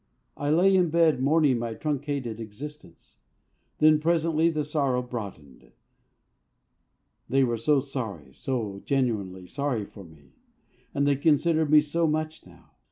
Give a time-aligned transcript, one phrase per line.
[0.35, 3.17] I lay in bed mourning my truncated existence.
[3.77, 5.73] Then presently the sorrow broadened.
[7.29, 10.33] They were so sorry, so genuinely sorry for me.
[10.95, 12.71] And they considered me so much now.